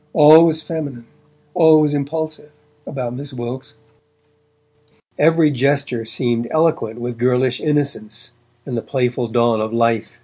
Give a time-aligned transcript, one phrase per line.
[0.13, 1.05] All was feminine,
[1.53, 2.51] all was impulsive,
[2.87, 3.75] about Miss Wilkes;
[5.19, 8.31] every gesture seemed eloquent with girlish innocence
[8.65, 10.17] and the playful dawn of life.